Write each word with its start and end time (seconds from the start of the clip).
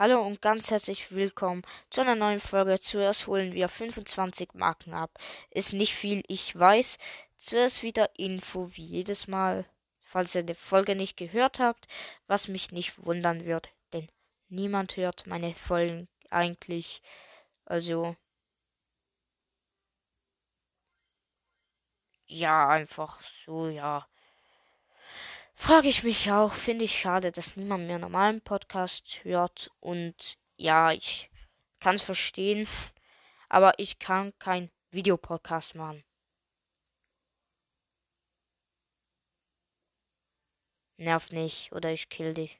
Hallo 0.00 0.22
und 0.22 0.40
ganz 0.40 0.70
herzlich 0.70 1.12
willkommen 1.12 1.60
zu 1.90 2.00
einer 2.00 2.14
neuen 2.14 2.40
Folge. 2.40 2.80
Zuerst 2.80 3.26
holen 3.26 3.52
wir 3.52 3.68
25 3.68 4.54
Marken 4.54 4.94
ab. 4.94 5.18
Ist 5.50 5.74
nicht 5.74 5.94
viel, 5.94 6.22
ich 6.26 6.58
weiß. 6.58 6.96
Zuerst 7.36 7.82
wieder 7.82 8.08
Info 8.18 8.70
wie 8.72 8.82
jedes 8.82 9.28
Mal, 9.28 9.66
falls 10.00 10.34
ihr 10.34 10.42
die 10.42 10.54
Folge 10.54 10.96
nicht 10.96 11.18
gehört 11.18 11.60
habt, 11.60 11.86
was 12.26 12.48
mich 12.48 12.72
nicht 12.72 13.04
wundern 13.04 13.44
wird, 13.44 13.68
denn 13.92 14.08
niemand 14.48 14.96
hört 14.96 15.26
meine 15.26 15.54
Folgen 15.54 16.08
eigentlich. 16.30 17.02
Also 17.66 18.16
ja, 22.24 22.70
einfach 22.70 23.20
so, 23.44 23.68
ja. 23.68 24.09
Frage 25.62 25.88
ich 25.88 26.04
mich 26.04 26.32
auch, 26.32 26.54
finde 26.54 26.86
ich 26.86 26.98
schade, 26.98 27.30
dass 27.32 27.54
niemand 27.54 27.86
mehr 27.86 27.98
normalen 27.98 28.40
Podcast 28.40 29.22
hört. 29.24 29.70
Und 29.78 30.38
ja, 30.56 30.90
ich 30.90 31.30
kann 31.80 31.96
es 31.96 32.02
verstehen, 32.02 32.66
aber 33.50 33.78
ich 33.78 33.98
kann 33.98 34.32
kein 34.38 34.70
Videopodcast 34.90 35.74
machen. 35.74 36.02
Nerv 40.96 41.30
nicht, 41.30 41.70
oder 41.72 41.92
ich 41.92 42.08
kill 42.08 42.32
dich. 42.32 42.58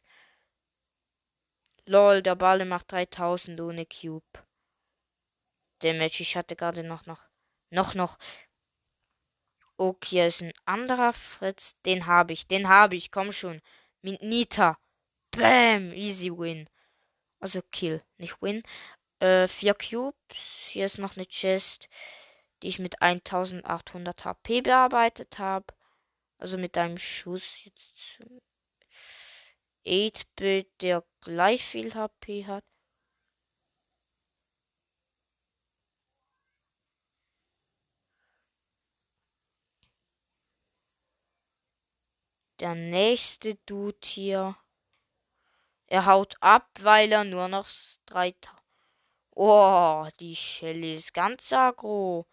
Lol, 1.86 2.20
der 2.22 2.36
Ball 2.36 2.66
macht 2.66 2.92
3000 2.92 3.58
ohne 3.62 3.86
Cube. 3.86 4.44
Damage, 5.78 6.20
ich 6.20 6.36
hatte 6.36 6.54
gerade 6.54 6.84
noch, 6.84 7.06
noch, 7.06 7.24
noch, 7.70 7.94
noch 7.94 8.18
Okay, 9.82 10.26
ist 10.26 10.42
ein 10.42 10.52
anderer 10.66 11.14
Fritz. 11.14 11.74
Den 11.86 12.04
habe 12.04 12.34
ich, 12.34 12.46
den 12.46 12.68
habe 12.68 12.96
ich, 12.96 13.10
komm 13.10 13.32
schon. 13.32 13.62
Mit 14.02 14.20
Nita. 14.20 14.78
Bam, 15.30 15.94
easy 15.94 16.30
win. 16.30 16.68
Also 17.40 17.62
Kill, 17.72 18.04
nicht 18.18 18.42
Win. 18.42 18.62
Äh, 19.20 19.48
vier 19.48 19.72
Cubes. 19.72 20.68
Hier 20.70 20.84
ist 20.84 20.98
noch 20.98 21.16
eine 21.16 21.24
Chest, 21.24 21.88
die 22.62 22.68
ich 22.68 22.78
mit 22.78 23.00
1800 23.00 24.26
HP 24.26 24.60
bearbeitet 24.60 25.38
habe. 25.38 25.72
Also 26.36 26.58
mit 26.58 26.76
einem 26.76 26.98
Schuss 26.98 27.64
jetzt. 27.64 28.18
8-Bit, 29.86 30.82
der 30.82 31.04
gleich 31.22 31.64
viel 31.64 31.94
HP 31.94 32.44
hat. 32.44 32.64
Der 42.60 42.74
nächste 42.74 43.54
Dude 43.64 43.96
hier. 44.04 44.54
Er 45.86 46.04
haut 46.04 46.36
ab, 46.40 46.68
weil 46.80 47.10
er 47.10 47.24
nur 47.24 47.48
noch 47.48 47.66
drei. 48.04 48.34
Oh, 49.30 50.06
die 50.20 50.36
Shelly 50.36 50.94
ist 50.94 51.14
ganz 51.14 51.52
aggro. 51.54 52.26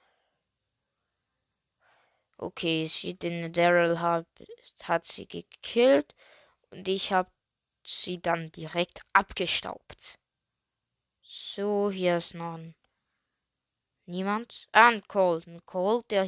Okay, 2.35 2.85
sie, 2.87 3.15
den 3.15 3.53
Daryl 3.53 3.99
hat, 4.01 4.27
hat 4.83 5.05
sie 5.05 5.27
gekillt 5.27 6.13
und 6.71 6.87
ich 6.89 7.13
habe 7.13 7.31
sie 7.85 8.21
dann 8.21 8.51
direkt 8.51 8.99
abgestaubt. 9.13 10.19
So, 11.21 11.89
hier 11.89 12.17
ist 12.17 12.35
noch 12.35 12.55
ein 12.55 12.75
niemand. 14.07 14.67
Ah, 14.71 14.89
ein 14.89 15.07
Colt. 15.07 15.47
Ein 15.47 15.65
Colt, 15.65 16.11
der 16.11 16.27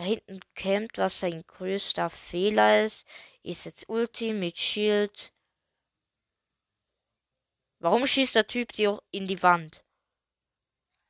da 0.00 0.06
hinten 0.06 0.40
kämpft, 0.54 0.96
was 0.96 1.20
sein 1.20 1.44
größter 1.46 2.08
Fehler 2.08 2.84
ist, 2.84 3.06
ist 3.42 3.66
jetzt 3.66 3.86
Ulti 3.90 4.32
mit 4.32 4.56
Shield. 4.56 5.30
Warum 7.80 8.06
schießt 8.06 8.34
der 8.34 8.46
Typ 8.46 8.72
dir 8.72 9.02
in 9.10 9.26
die 9.26 9.42
Wand? 9.42 9.84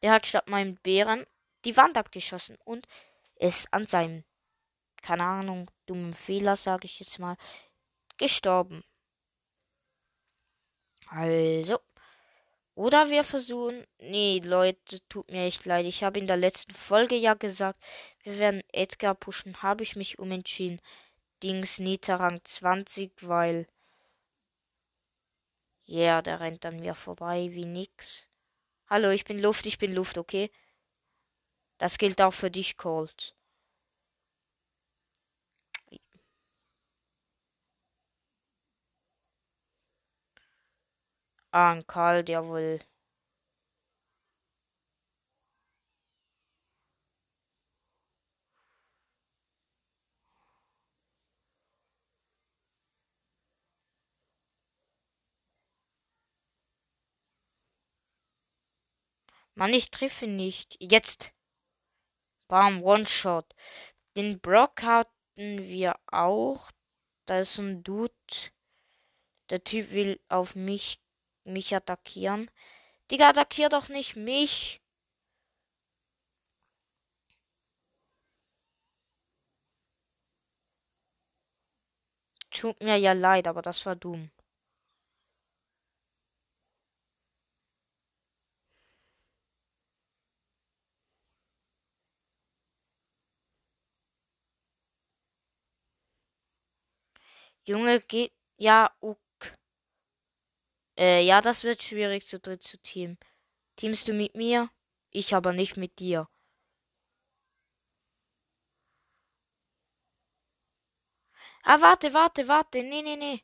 Der 0.03 0.11
hat 0.11 0.27
statt 0.27 0.49
meinem 0.49 0.75
Bären 0.75 1.25
die 1.65 1.77
Wand 1.77 1.97
abgeschossen 1.97 2.59
und 2.65 2.89
ist 3.37 3.73
an 3.73 3.87
seinem, 3.87 4.25
keine 5.03 5.23
Ahnung, 5.23 5.71
dummen 5.87 6.12
Fehler, 6.12 6.56
sage 6.56 6.87
ich 6.87 6.99
jetzt 6.99 7.21
mal, 7.21 7.37
gestorben. 8.17 8.83
Also, 11.06 11.79
oder 12.81 13.11
wir 13.11 13.25
versuchen. 13.25 13.85
Nee, 13.99 14.41
Leute, 14.43 15.07
tut 15.11 15.31
mir 15.31 15.45
echt 15.45 15.67
leid. 15.67 15.85
Ich 15.85 16.03
habe 16.03 16.19
in 16.19 16.27
der 16.27 16.39
letzten 16.39 16.73
Folge 16.73 17.15
ja 17.15 17.35
gesagt, 17.35 17.79
wir 18.23 18.39
werden 18.39 18.63
Edgar 18.73 19.15
pushen. 19.15 19.63
Habe 19.63 19.83
ich 19.83 19.97
mich 19.97 20.19
umentschieden. 20.19 20.81
Dings 21.43 21.79
Nita 21.79 22.17
Rang 22.17 22.41
20, 22.43 23.13
weil. 23.21 23.67
Ja, 25.85 25.99
yeah, 25.99 26.23
der 26.23 26.41
rennt 26.41 26.65
an 26.65 26.81
mir 26.81 26.95
vorbei 26.95 27.51
wie 27.53 27.67
nix. 27.67 28.29
Hallo, 28.89 29.11
ich 29.11 29.25
bin 29.27 29.41
Luft, 29.41 29.67
ich 29.67 29.77
bin 29.77 29.93
Luft, 29.95 30.17
okay? 30.17 30.51
Das 31.77 31.99
gilt 31.99 32.23
auch 32.23 32.33
für 32.33 32.51
dich, 32.51 32.79
Colt. 32.79 33.35
Ah, 41.53 41.72
ein 41.72 41.87
Karl, 41.87 42.25
der 42.25 42.47
wohl. 42.47 42.81
Mann, 59.61 59.75
ich 59.75 59.91
treffe 59.91 60.27
nicht. 60.27 60.77
Jetzt. 60.81 61.32
Bam, 62.49 62.82
One-Shot. 62.82 63.55
Den 64.17 64.41
Brock 64.41 64.82
hatten 64.82 65.59
wir 65.69 65.97
auch. 66.06 66.71
Da 67.27 67.41
ist 67.41 67.59
ein 67.59 67.82
Dude. 67.82 68.15
Der 69.50 69.62
Typ 69.62 69.91
will 69.91 70.19
auf 70.28 70.55
mich 70.55 71.00
mich 71.45 71.75
attackieren. 71.75 72.51
Digga, 73.11 73.31
attackier 73.31 73.69
doch 73.71 73.89
nicht 73.91 74.17
mich. 74.17 74.81
Tut 82.53 82.81
mir 82.81 82.97
ja 82.97 83.12
leid, 83.12 83.49
aber 83.49 83.61
das 83.61 83.84
war 83.87 83.97
dumm. 83.97 84.31
Junge, 97.67 97.99
geht. 98.00 98.33
Ja, 98.59 98.91
okay. 99.00 99.30
Äh, 100.99 101.23
ja, 101.25 101.41
das 101.41 101.65
wird 101.65 101.83
schwierig 101.83 102.27
zu 102.27 102.39
dritt 102.39 102.62
zu 102.62 102.78
team. 102.78 103.19
Teamst 103.77 104.09
du 104.09 104.12
mit 104.12 104.34
mir? 104.34 104.71
Ich 105.11 105.34
aber 105.34 105.53
nicht 105.53 105.77
mit 105.77 105.99
dir. 105.99 106.28
Ah, 111.62 111.81
warte, 111.81 112.12
warte, 112.15 112.49
warte. 112.49 112.83
Nee, 112.83 113.03
nee, 113.03 113.17
nee. 113.17 113.43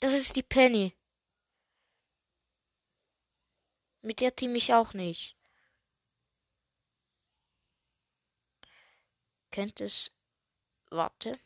Das 0.00 0.12
ist 0.12 0.36
die 0.36 0.42
Penny. 0.42 0.96
Mit 4.02 4.20
der 4.20 4.34
team 4.34 4.54
ich 4.56 4.72
auch 4.74 4.94
nicht. 4.94 5.36
Kennt 9.50 9.80
es. 9.80 10.10
Warte. 10.90 11.38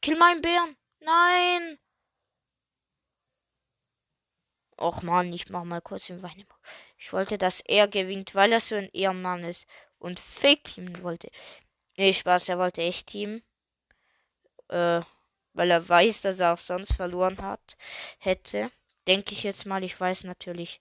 Kill 0.00 0.16
meinen 0.16 0.40
Bären. 0.40 0.76
Nein! 1.00 1.78
Och 4.78 5.02
man, 5.02 5.32
ich 5.32 5.48
mach 5.48 5.64
mal 5.64 5.80
kurz 5.80 6.06
den 6.06 6.22
Wein. 6.22 6.46
Ich 6.98 7.12
wollte, 7.12 7.38
dass 7.38 7.60
er 7.60 7.88
gewinnt, 7.88 8.34
weil 8.34 8.52
er 8.52 8.60
so 8.60 8.74
ein 8.74 8.90
Ehrenmann 8.92 9.44
ist 9.44 9.66
und 9.98 10.20
Fake-Team 10.20 11.02
wollte. 11.02 11.30
Nee, 11.96 12.12
Spaß, 12.12 12.48
er 12.50 12.58
wollte 12.58 12.82
echt 12.82 13.06
Team. 13.08 13.42
Äh, 14.68 15.00
weil 15.54 15.70
er 15.70 15.88
weiß, 15.88 16.20
dass 16.22 16.40
er 16.40 16.52
auch 16.52 16.58
sonst 16.58 16.92
verloren 16.92 17.40
hat, 17.40 17.76
hätte. 18.18 18.70
Denke 19.06 19.32
ich 19.32 19.44
jetzt 19.44 19.66
mal, 19.66 19.82
ich 19.84 19.98
weiß 19.98 20.24
natürlich 20.24 20.80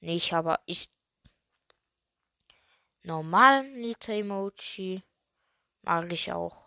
nicht, 0.00 0.32
aber 0.34 0.60
ich. 0.66 0.90
Normalen 3.02 3.80
Nita-Emoji 3.80 5.02
mag 5.82 6.12
ich 6.12 6.32
auch. 6.32 6.63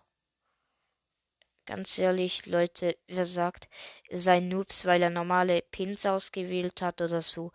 Ganz 1.67 1.99
ehrlich, 1.99 2.47
Leute, 2.47 2.97
wer 3.07 3.25
sagt, 3.25 3.69
sei 4.09 4.39
Noobs, 4.39 4.85
weil 4.85 5.03
er 5.03 5.11
normale 5.11 5.61
Pins 5.61 6.03
ausgewählt 6.07 6.81
hat 6.81 6.99
oder 6.99 7.21
so, 7.21 7.51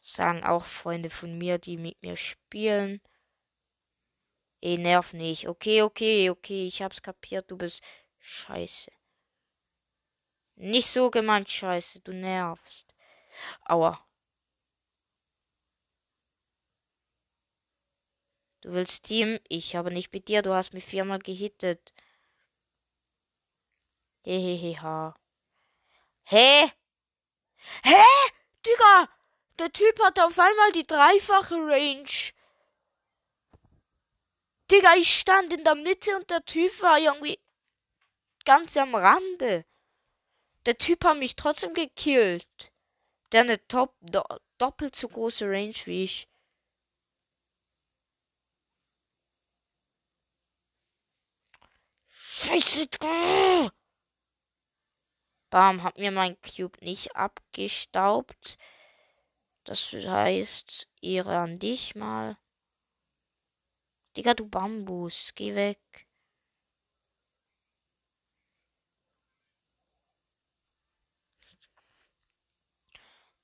sagen 0.00 0.44
auch 0.44 0.64
Freunde 0.64 1.10
von 1.10 1.36
mir, 1.36 1.58
die 1.58 1.76
mit 1.76 2.00
mir 2.02 2.16
spielen. 2.16 3.02
Eh, 4.62 4.76
nerv 4.78 5.12
nicht. 5.12 5.48
Okay, 5.48 5.82
okay, 5.82 6.30
okay, 6.30 6.66
ich 6.68 6.82
hab's 6.82 7.02
kapiert, 7.02 7.50
du 7.50 7.56
bist 7.58 7.82
scheiße. 8.20 8.90
Nicht 10.56 10.90
so 10.90 11.10
gemeint, 11.10 11.48
Scheiße, 11.48 12.00
du 12.00 12.12
nervst. 12.12 12.94
Aua. 13.66 13.98
Du 18.60 18.72
willst 18.72 19.04
Team? 19.04 19.38
Ich 19.48 19.74
habe 19.74 19.92
nicht 19.92 20.12
mit 20.12 20.28
dir, 20.28 20.42
du 20.42 20.52
hast 20.52 20.74
mich 20.74 20.84
viermal 20.84 21.18
gehittet. 21.18 21.92
Heheheha. 24.28 25.14
Hä? 26.24 26.70
Hä? 27.82 28.04
Digga! 28.66 29.08
Der 29.58 29.72
Typ 29.72 29.98
hat 30.00 30.20
auf 30.20 30.38
einmal 30.38 30.72
die 30.72 30.82
dreifache 30.82 31.54
Range. 31.54 32.32
Digga, 34.70 34.96
ich 34.96 35.18
stand 35.18 35.52
in 35.52 35.64
der 35.64 35.74
Mitte 35.74 36.14
und 36.16 36.30
der 36.30 36.44
Typ 36.44 36.82
war 36.82 36.98
irgendwie 36.98 37.40
ganz 38.44 38.76
am 38.76 38.94
Rande. 38.94 39.64
Der 40.66 40.76
Typ 40.76 41.04
hat 41.04 41.16
mich 41.16 41.34
trotzdem 41.34 41.72
gekillt. 41.72 42.72
Der 43.32 43.42
eine 43.42 43.66
top, 43.66 43.96
do, 44.00 44.22
doppelt 44.58 44.94
so 44.94 45.08
große 45.08 45.46
Range 45.46 45.74
wie 45.86 46.04
ich. 46.04 46.28
Scheiße. 52.12 52.88
Bam, 55.50 55.82
hat 55.82 55.98
mir 55.98 56.10
mein 56.10 56.36
Cube 56.42 56.78
nicht 56.84 57.16
abgestaubt. 57.16 58.58
Das 59.64 59.92
heißt, 59.92 60.88
Ehre 61.02 61.38
an 61.38 61.58
dich 61.58 61.94
mal. 61.94 62.38
Digga, 64.16 64.34
du 64.34 64.48
Bambus, 64.48 65.32
geh 65.34 65.54
weg. 65.54 65.78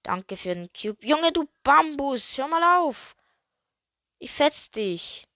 Danke 0.03 0.37
für 0.37 0.55
den 0.55 0.71
Cube. 0.73 1.07
Junge, 1.07 1.33
du 1.33 1.49
Bambus, 1.63 2.37
hör 2.37 2.49
mal 2.49 2.81
auf. 2.83 3.17
Ich 4.19 4.31
fetz 4.31 4.71
dich. 4.71 5.27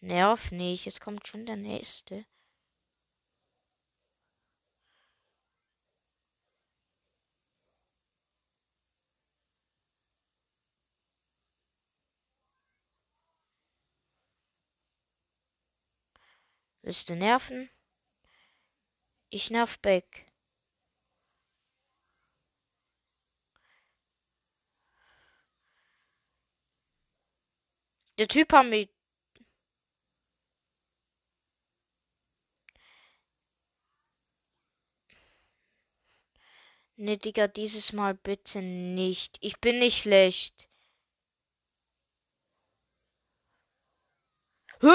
Nerv 0.00 0.52
nicht, 0.52 0.86
jetzt 0.86 1.00
kommt 1.00 1.26
schon 1.26 1.44
der 1.46 1.56
nächste. 1.56 2.24
Willst 16.84 17.08
du 17.08 17.14
nerven? 17.16 17.70
Ich 19.30 19.50
nerv 19.50 19.78
Beck. 19.78 20.26
Der 28.18 28.28
Typ 28.28 28.52
hat 28.52 28.66
mich. 28.66 28.90
Ne, 36.96 37.16
Digga, 37.16 37.48
dieses 37.48 37.92
Mal 37.92 38.14
bitte 38.14 38.60
nicht. 38.60 39.38
Ich 39.40 39.58
bin 39.60 39.78
nicht 39.78 39.98
schlecht. 40.00 40.68
Hä? 44.80 44.88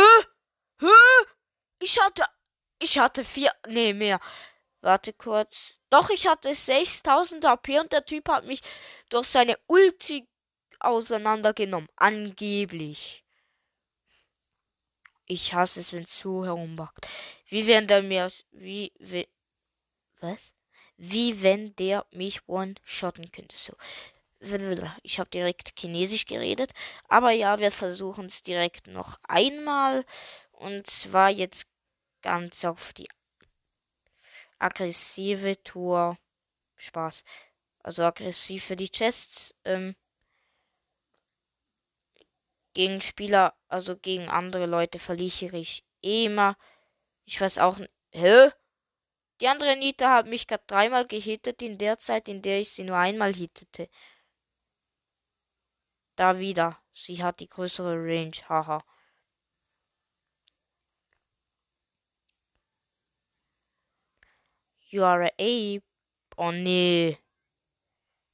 Hä? 0.82 1.39
Ich 1.80 2.00
hatte. 2.00 2.26
Ich 2.82 3.00
hatte 3.00 3.24
vier. 3.24 3.52
Nee, 3.68 3.94
mehr. 3.94 4.20
Warte 4.82 5.14
kurz. 5.14 5.76
Doch, 5.90 6.10
ich 6.10 6.28
hatte 6.28 6.54
6000 6.54 7.46
AP 7.46 7.70
und 7.80 7.92
der 7.92 8.06
Typ 8.06 8.30
hat 8.30 8.46
mich 8.46 8.62
durch 9.10 9.28
seine 9.28 9.58
Ulti 9.68 10.28
auseinandergenommen. 10.80 11.90
Angeblich. 11.96 13.24
Ich 15.26 15.54
hasse 15.54 15.80
es, 15.82 15.94
wenn 15.94 16.04
es 16.04 16.18
so 16.18 16.46
herumbackt. 16.46 17.08
Wie 17.48 17.68
wenn 17.68 17.88
der 17.88 18.02
mir. 18.02 18.32
Wie. 18.52 18.92
wie 19.00 19.28
was? 20.22 20.52
Wie 20.98 21.42
wenn 21.44 21.76
der 21.78 22.06
mich 22.12 22.48
one-shotten 22.48 23.32
könnte. 23.32 23.56
So. 23.56 23.74
Ich 25.04 25.20
habe 25.20 25.30
direkt 25.30 25.74
Chinesisch 25.78 26.26
geredet. 26.26 26.72
Aber 27.08 27.32
ja, 27.32 27.60
wir 27.60 27.72
versuchen 27.72 28.26
es 28.26 28.42
direkt 28.42 28.88
noch 28.88 29.18
einmal. 29.28 30.06
Und 30.52 30.88
zwar 30.88 31.30
jetzt 31.30 31.68
ganz 32.22 32.66
auf 32.66 32.94
die 32.94 33.08
aggressive 34.60 35.62
Tour. 35.64 36.18
Spaß. 36.78 37.24
Also 37.80 38.04
aggressiv 38.04 38.66
für 38.66 38.76
die 38.76 38.90
Chests. 38.90 39.56
Ähm, 39.66 39.96
gegen 42.74 43.02
Spieler, 43.02 43.56
also 43.68 43.98
gegen 43.98 44.30
andere 44.30 44.66
Leute 44.66 45.00
verliere 45.00 45.58
ich 45.58 45.84
immer. 46.02 46.58
Ich 47.26 47.40
weiß 47.42 47.58
auch. 47.60 47.80
Hä? 48.12 48.52
Die 49.42 49.48
andere 49.48 49.78
Nita 49.78 50.16
hat 50.16 50.28
mich 50.28 50.48
gerade 50.48 50.64
dreimal 50.68 51.08
gehittet 51.08 51.62
in 51.62 51.78
der 51.78 51.98
Zeit, 51.98 52.28
in 52.28 52.42
der 52.42 52.60
ich 52.60 52.72
sie 52.72 52.84
nur 52.84 52.98
einmal 52.98 53.34
hittete. 53.34 53.90
Da 56.16 56.40
wieder. 56.40 56.82
Sie 56.92 57.24
hat 57.24 57.40
die 57.40 57.48
größere 57.48 57.96
Range. 57.96 58.36
Haha. 58.50 58.84
You 64.92 65.04
are 65.04 65.24
a 65.24 65.32
ape. 65.38 65.84
Oh 66.36 66.52
nee. 66.52 67.20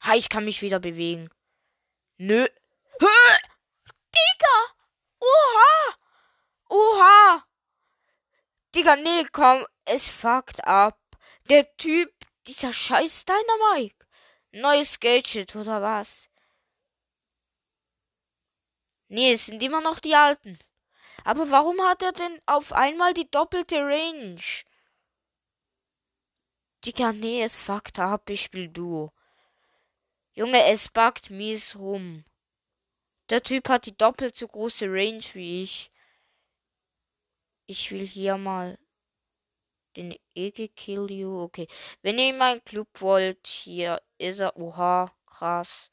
Ha, 0.04 0.16
ich 0.16 0.30
kann 0.30 0.46
mich 0.46 0.62
wieder 0.62 0.80
bewegen. 0.80 1.30
Nö. 2.18 2.48
Hö! 3.00 3.08
Digga! 4.16 4.58
Oha! 5.20 5.96
Oha! 6.70 7.46
Digga, 8.74 8.96
nee, 8.96 9.26
komm. 9.34 9.66
Es 9.84 10.10
fuckt 10.10 10.66
ab. 10.66 10.98
Der 11.50 11.76
Typ, 11.76 12.14
dieser 12.48 12.72
scheiß 12.72 13.26
Dynamite. 13.26 14.06
Neues 14.52 15.00
Gadget 15.02 15.56
oder 15.58 15.82
was? 15.82 16.30
Nee, 19.10 19.34
es 19.34 19.48
sind 19.48 19.62
immer 19.62 19.82
noch 19.82 20.00
die 20.00 20.16
alten. 20.16 20.58
Aber 21.26 21.52
warum 21.52 21.82
hat 21.82 22.02
er 22.02 22.14
denn 22.14 22.40
auf 22.46 22.72
einmal 22.72 23.14
die 23.14 23.30
doppelte 23.30 23.80
Range? 23.80 24.42
Digga, 26.86 27.14
nee, 27.14 27.42
es 27.42 27.58
fuckt 27.58 27.98
ab, 27.98 28.30
ich 28.30 28.44
spiel 28.44 28.68
Duo. 28.68 29.12
Junge, 30.34 30.64
es 30.66 30.88
buggt 30.90 31.32
mies 31.32 31.76
rum. 31.76 32.24
Der 33.30 33.42
Typ 33.42 33.70
hat 33.70 33.88
die 33.88 33.98
doppelt 33.98 34.36
so 34.36 34.48
große 34.48 34.86
Range 34.86 35.24
wie 35.34 35.64
ich. 35.64 35.92
Ich 37.66 37.90
will 37.90 38.06
hier 38.08 38.38
mal 38.38 38.78
den 39.96 40.16
Ege 40.36 40.70
kill 40.70 41.10
you. 41.10 41.42
Okay. 41.42 41.68
Wenn 42.04 42.20
ihr 42.20 42.30
in 42.30 42.38
meinen 42.38 42.64
Club 42.64 42.90
wollt, 43.02 43.48
hier 43.48 44.00
ist 44.20 44.40
er. 44.40 44.56
Oha, 44.58 45.12
krass. 45.26 45.90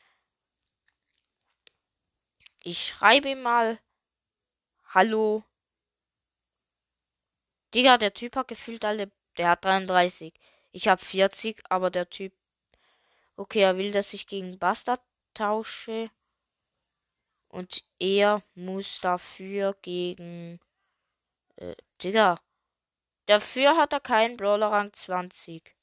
Ich 2.64 2.87
schreibe 2.87 3.30
ihm 3.30 3.42
mal. 3.42 3.78
Hallo. 4.90 5.42
Digga, 7.75 7.96
der 7.96 8.12
Typ 8.12 8.37
hat 8.37 8.49
gefühlt 8.49 8.84
alle. 8.84 9.11
Der 9.38 9.50
hat 9.50 9.64
33. 9.64 10.34
Ich 10.73 10.88
habe 10.88 11.02
40, 11.02 11.62
aber 11.69 11.91
der 11.91 12.09
Typ. 12.09 12.33
Okay, 13.37 13.61
er 13.61 13.79
will, 13.79 13.93
dass 13.93 14.14
ich 14.14 14.26
gegen 14.26 14.59
Bastard 14.59 15.00
tausche. 15.35 16.11
Und 17.49 17.85
er 17.99 18.43
muss 18.55 19.00
dafür 19.00 19.76
gegen. 19.83 20.61
Äh, 21.57 21.75
Digga. 22.02 22.41
Dafür 23.26 23.76
hat 23.76 23.93
er 23.93 24.00
keinen 24.00 24.37
Brawler 24.37 24.73
Rang 24.73 24.93
20. 24.93 25.76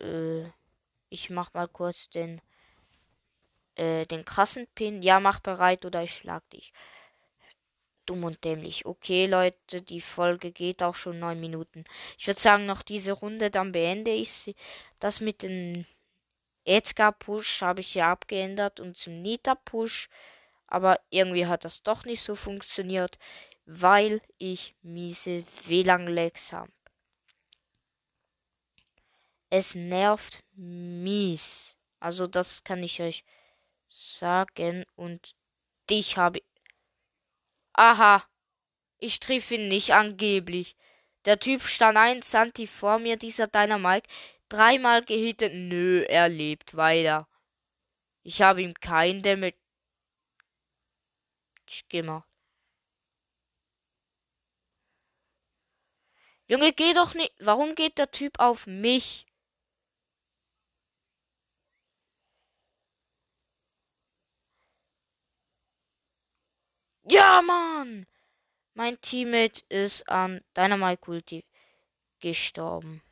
Äh, 0.00 0.44
ich 1.08 1.30
mach 1.30 1.54
mal 1.54 1.68
kurz 1.68 2.10
den. 2.10 2.40
Äh, 3.76 4.06
den 4.06 4.24
krassen 4.24 4.66
Pin. 4.74 5.02
Ja, 5.02 5.20
mach 5.20 5.40
bereit 5.40 5.84
oder 5.84 6.02
ich 6.02 6.14
schlag 6.16 6.48
dich 6.50 6.72
dumm 8.06 8.24
und 8.24 8.44
dämlich. 8.44 8.86
Okay, 8.86 9.26
Leute, 9.26 9.82
die 9.82 10.00
Folge 10.00 10.52
geht 10.52 10.82
auch 10.82 10.94
schon 10.94 11.18
neun 11.18 11.40
Minuten. 11.40 11.84
Ich 12.18 12.26
würde 12.26 12.40
sagen, 12.40 12.66
noch 12.66 12.82
diese 12.82 13.12
Runde, 13.12 13.50
dann 13.50 13.72
beende 13.72 14.10
ich 14.10 14.32
sie. 14.32 14.54
Das 15.00 15.20
mit 15.20 15.42
dem 15.42 15.86
Edgar-Push 16.64 17.62
habe 17.62 17.80
ich 17.80 17.94
ja 17.94 18.12
abgeändert 18.12 18.80
und 18.80 18.96
zum 18.96 19.22
Nita-Push. 19.22 20.08
Aber 20.66 21.00
irgendwie 21.10 21.46
hat 21.46 21.64
das 21.64 21.82
doch 21.82 22.04
nicht 22.04 22.22
so 22.22 22.34
funktioniert, 22.34 23.18
weil 23.66 24.20
ich 24.38 24.74
miese 24.82 25.44
WLAN-Lags 25.66 26.52
habe. 26.52 26.72
Es 29.50 29.74
nervt 29.74 30.42
mies. 30.54 31.76
Also 32.00 32.26
das 32.26 32.64
kann 32.64 32.82
ich 32.82 33.00
euch 33.00 33.24
sagen. 33.88 34.84
Und 34.96 35.34
dich 35.88 36.16
habe 36.16 36.38
ich 36.38 36.53
Aha. 37.74 38.24
Ich 38.98 39.20
triff 39.20 39.50
ihn 39.50 39.68
nicht, 39.68 39.92
angeblich. 39.92 40.76
Der 41.24 41.38
Typ 41.38 41.62
stand 41.62 41.98
ein 41.98 42.22
Santi 42.22 42.66
vor 42.66 42.98
mir, 42.98 43.16
dieser 43.16 43.46
Dynamike. 43.46 44.08
Dreimal 44.48 45.04
gehittet. 45.04 45.52
Nö, 45.54 46.04
er 46.04 46.28
lebt 46.28 46.76
weiter. 46.76 47.28
Ich 48.22 48.42
habe 48.42 48.62
ihm 48.62 48.74
kein 48.74 49.22
Damage 49.22 49.54
gemacht. 51.88 52.28
Junge, 56.46 56.72
geh 56.72 56.92
doch 56.92 57.14
nicht. 57.14 57.32
Warum 57.40 57.74
geht 57.74 57.98
der 57.98 58.10
Typ 58.10 58.38
auf 58.38 58.66
mich? 58.66 59.26
Ja, 67.04 67.40
Mann! 67.40 68.04
Mein 68.74 69.00
Teammate 69.00 69.62
ist 69.70 70.08
an 70.08 70.42
Dynamite 70.56 71.10
Ulti 71.10 71.44
gestorben. 72.20 73.02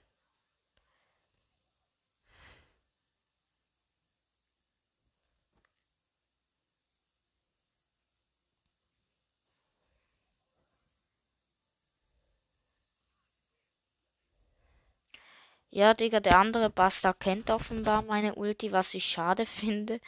Ja, 15.71 15.93
Digga, 15.95 16.21
der 16.21 16.39
andere 16.39 16.71
Bastard 16.71 17.19
kennt 17.19 17.51
offenbar 17.51 18.03
meine 18.03 18.37
Ulti, 18.37 18.71
was 18.71 18.95
ich 18.95 19.05
schade 19.07 19.45
finde. 19.47 19.99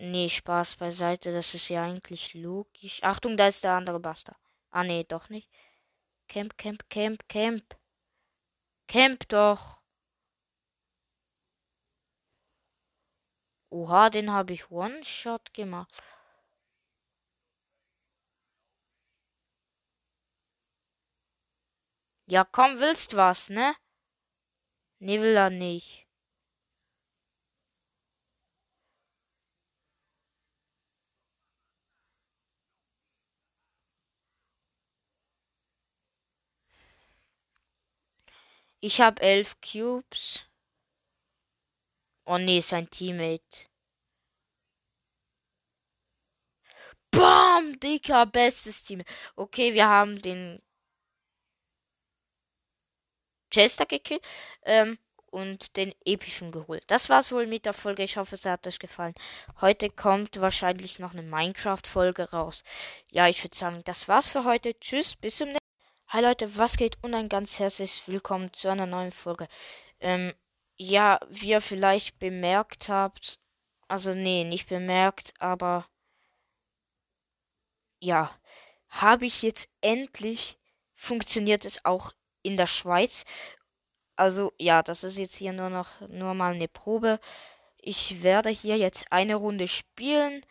Nee, 0.00 0.28
Spaß 0.28 0.76
beiseite, 0.76 1.32
das 1.32 1.54
ist 1.54 1.68
ja 1.70 1.82
eigentlich 1.82 2.32
logisch. 2.34 3.02
Achtung, 3.02 3.36
da 3.36 3.48
ist 3.48 3.64
der 3.64 3.72
andere 3.72 3.98
Bastard. 4.00 4.38
Ah, 4.70 4.84
nee, 4.84 5.04
doch 5.04 5.28
nicht. 5.28 5.50
Camp, 6.28 6.56
Camp, 6.56 6.88
Camp, 6.88 7.28
Camp. 7.28 7.76
Camp 8.86 9.28
doch. 9.28 9.82
Oha, 13.70 14.10
den 14.10 14.30
habe 14.32 14.52
ich 14.52 14.70
One-Shot 14.70 15.52
gemacht. 15.52 15.92
Ja, 22.26 22.44
komm, 22.44 22.78
willst 22.78 23.16
was, 23.16 23.48
ne? 23.50 23.74
Nee, 25.00 25.20
will 25.20 25.36
er 25.36 25.50
nicht. 25.50 26.07
Ich 38.80 39.00
habe 39.00 39.20
elf 39.22 39.56
Cubes. 39.60 40.44
Oh 42.26 42.38
nee, 42.38 42.60
sein 42.60 42.88
Teammate. 42.90 43.66
Bam, 47.10 47.78
dicker, 47.80 48.26
bestes 48.26 48.82
Team. 48.84 49.02
Okay, 49.36 49.74
wir 49.74 49.88
haben 49.88 50.20
den 50.22 50.60
Chester 53.50 53.86
gekillt 53.86 54.22
ähm, 54.62 54.98
und 55.30 55.76
den 55.76 55.94
epischen 56.04 56.52
geholt. 56.52 56.84
Das 56.86 57.08
war's 57.08 57.32
wohl 57.32 57.46
mit 57.46 57.64
der 57.66 57.72
Folge. 57.72 58.02
Ich 58.02 58.16
hoffe, 58.16 58.34
es 58.34 58.44
hat 58.44 58.66
euch 58.66 58.78
gefallen. 58.78 59.14
Heute 59.60 59.90
kommt 59.90 60.40
wahrscheinlich 60.40 60.98
noch 60.98 61.12
eine 61.12 61.22
Minecraft-Folge 61.22 62.30
raus. 62.30 62.62
Ja, 63.10 63.28
ich 63.28 63.42
würde 63.42 63.56
sagen, 63.56 63.82
das 63.84 64.06
war's 64.08 64.28
für 64.28 64.44
heute. 64.44 64.78
Tschüss, 64.78 65.16
bis 65.16 65.38
zum 65.38 65.48
nächsten 65.48 65.54
Mal. 65.54 65.57
Hi 66.10 66.22
Leute, 66.22 66.56
was 66.56 66.78
geht? 66.78 66.96
Und 67.02 67.12
ein 67.12 67.28
ganz 67.28 67.58
herzliches 67.58 68.08
Willkommen 68.08 68.50
zu 68.54 68.70
einer 68.70 68.86
neuen 68.86 69.12
Folge. 69.12 69.46
Ähm, 70.00 70.32
ja, 70.78 71.20
wie 71.28 71.50
ihr 71.50 71.60
vielleicht 71.60 72.18
bemerkt 72.18 72.88
habt, 72.88 73.38
also 73.88 74.14
nee, 74.14 74.44
nicht 74.44 74.70
bemerkt, 74.70 75.34
aber 75.38 75.86
ja, 78.00 78.34
habe 78.88 79.26
ich 79.26 79.42
jetzt 79.42 79.68
endlich 79.82 80.58
funktioniert 80.94 81.66
es 81.66 81.84
auch 81.84 82.12
in 82.42 82.56
der 82.56 82.66
Schweiz. 82.66 83.26
Also 84.16 84.54
ja, 84.56 84.82
das 84.82 85.04
ist 85.04 85.18
jetzt 85.18 85.34
hier 85.34 85.52
nur 85.52 85.68
noch 85.68 86.00
nur 86.08 86.32
mal 86.32 86.54
eine 86.54 86.68
Probe. 86.68 87.20
Ich 87.76 88.22
werde 88.22 88.48
hier 88.48 88.78
jetzt 88.78 89.12
eine 89.12 89.34
Runde 89.34 89.68
spielen 89.68 90.42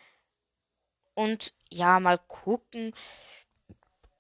und 1.15 1.55
ja, 1.71 1.99
mal 1.99 2.19
gucken, 2.19 2.93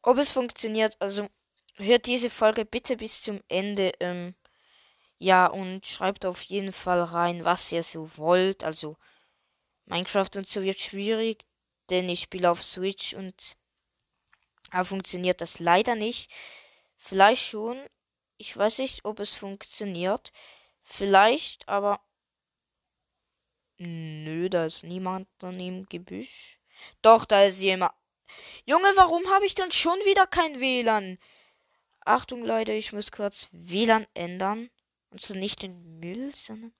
ob 0.07 0.17
es 0.17 0.31
funktioniert. 0.31 0.95
Also 1.01 1.27
hört 1.75 2.05
diese 2.05 2.29
Folge 2.29 2.63
bitte 2.63 2.95
bis 2.95 3.21
zum 3.21 3.41
Ende. 3.49 3.91
Ähm, 3.99 4.35
ja, 5.19 5.47
und 5.47 5.85
schreibt 5.85 6.25
auf 6.25 6.41
jeden 6.43 6.71
Fall 6.71 7.03
rein, 7.03 7.43
was 7.43 7.71
ihr 7.73 7.83
so 7.83 8.09
wollt. 8.15 8.63
Also 8.63 8.95
Minecraft 9.85 10.29
und 10.37 10.47
so 10.47 10.63
wird 10.63 10.79
schwierig, 10.79 11.45
denn 11.89 12.07
ich 12.07 12.21
spiele 12.21 12.49
auf 12.49 12.63
Switch 12.63 13.15
und 13.15 13.57
da 14.71 14.85
funktioniert 14.85 15.41
das 15.41 15.59
leider 15.59 15.95
nicht. 15.95 16.31
Vielleicht 16.95 17.45
schon. 17.45 17.77
Ich 18.37 18.55
weiß 18.55 18.77
nicht, 18.77 19.03
ob 19.03 19.19
es 19.19 19.33
funktioniert. 19.33 20.31
Vielleicht, 20.83 21.67
aber. 21.67 21.99
Nö, 23.77 24.49
da 24.49 24.67
ist 24.67 24.83
niemand 24.83 25.27
daneben 25.39 25.85
Gebüsch. 25.89 26.59
Doch, 27.01 27.25
da 27.25 27.43
ist 27.43 27.59
jemand. 27.59 27.93
Junge, 28.65 28.91
warum 28.95 29.27
habe 29.29 29.45
ich 29.45 29.55
dann 29.55 29.71
schon 29.71 29.97
wieder 29.99 30.27
kein 30.27 30.59
WLAN? 30.59 31.17
Achtung, 32.01 32.43
Leute, 32.43 32.71
ich 32.71 32.93
muss 32.93 33.11
kurz 33.11 33.49
WLAN 33.51 34.07
ändern. 34.13 34.69
Und 35.09 35.21
so 35.21 35.33
nicht 35.33 35.61
den 35.61 35.99
Müll, 35.99 36.33
sondern. 36.35 36.73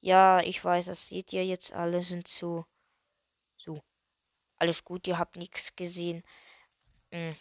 Ja, 0.00 0.40
ich 0.40 0.64
weiß, 0.64 0.86
das 0.86 1.08
seht 1.08 1.32
ihr 1.32 1.44
jetzt 1.44 1.72
alle 1.72 2.02
sind 2.02 2.28
so. 2.28 2.64
So. 3.56 3.82
Alles 4.58 4.84
gut, 4.84 5.06
ihr 5.06 5.18
habt 5.18 5.36
nichts 5.36 5.74
gesehen. 5.74 6.22
Hm. 7.12 7.36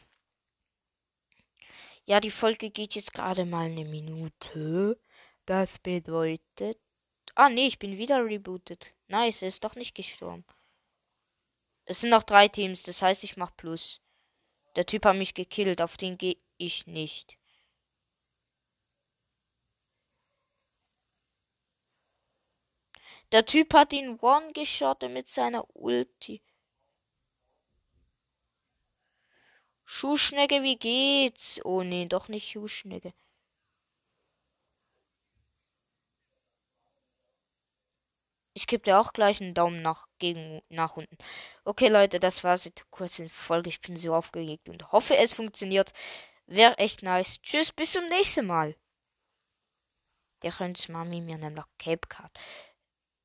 Ja, 2.05 2.20
die 2.20 2.32
Folge 2.32 2.70
geht 2.70 2.96
jetzt 2.96 3.13
gerade 3.13 3.46
mal 3.46 3.65
eine 3.65 3.86
Minute. 3.86 5.00
Das 5.46 5.79
bedeutet. 5.79 6.79
Ah, 7.36 7.50
nee, 7.50 7.67
ich 7.67 7.79
bin 7.79 7.98
wieder 7.98 8.24
rebootet. 8.25 8.96
Nice, 9.08 9.41
er 9.41 9.48
ist 9.50 9.63
doch 9.63 9.75
nicht 9.75 9.96
gestorben. 9.96 10.46
Es 11.85 12.01
sind 12.01 12.09
noch 12.09 12.23
drei 12.23 12.47
Teams, 12.47 12.83
das 12.83 13.01
heißt, 13.01 13.23
ich 13.23 13.37
mach 13.37 13.55
Plus. 13.55 14.01
Der 14.75 14.85
Typ 14.85 15.05
hat 15.05 15.15
mich 15.15 15.33
gekillt, 15.33 15.81
auf 15.81 15.97
den 15.97 16.17
gehe 16.17 16.37
ich 16.57 16.87
nicht. 16.87 17.37
Der 23.31 23.45
Typ 23.45 23.73
hat 23.73 23.93
ihn 23.93 24.19
one-geschottet 24.19 25.11
mit 25.11 25.27
seiner 25.27 25.65
Ulti. 25.75 26.41
Schuhschnecke, 29.83 30.63
wie 30.63 30.77
geht's? 30.77 31.59
Oh 31.63 31.83
nee, 31.83 32.05
doch 32.07 32.27
nicht 32.27 32.49
Schuhschnecke. 32.49 33.13
Ich 38.57 38.67
gebe 38.67 38.83
dir 38.83 39.00
auch 39.00 39.12
gleich 39.12 39.41
einen 39.41 39.53
Daumen 39.53 39.81
nach, 39.81 40.07
gegen, 40.17 40.62
nach 40.69 40.95
unten. 40.95 41.17
Okay, 41.65 41.89
Leute, 41.89 42.21
das 42.21 42.43
war's 42.45 42.63
jetzt 42.63 42.89
kurz 42.89 43.19
in 43.19 43.27
Folge. 43.27 43.69
Ich 43.69 43.81
bin 43.81 43.97
so 43.97 44.15
aufgeregt 44.15 44.69
und 44.69 44.93
hoffe, 44.93 45.17
es 45.17 45.33
funktioniert. 45.33 45.91
Wäre 46.47 46.77
echt 46.77 47.03
nice. 47.03 47.41
Tschüss, 47.41 47.74
bis 47.74 47.91
zum 47.91 48.07
nächsten 48.07 48.45
Mal. 48.45 48.75
Der 50.41 50.53
könnt 50.53 50.88
Mami 50.88 51.19
mir 51.19 51.38
nämlich 51.38 51.65
Cape 51.77 52.07
Card 52.07 52.31